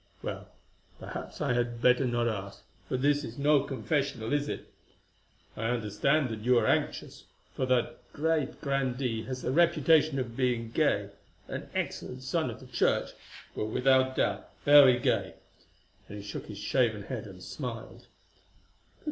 [0.23, 0.47] Well,
[0.97, 4.73] perhaps I had better not ask, for this is no confessional, is it?
[5.55, 10.71] I understand that you are anxious, for that great grandee has the reputation of being
[10.71, 13.11] gay—an excellent son of the Church,
[13.55, 15.35] but without doubt very gay,"
[16.09, 18.07] and he shook his shaven head and smiled.